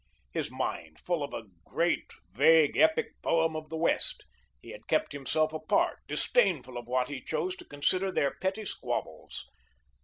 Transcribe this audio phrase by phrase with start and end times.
[0.31, 4.25] His mind full of a great, vague epic poem of the West,
[4.59, 9.45] he had kept himself apart, disdainful of what he chose to consider their petty squabbles.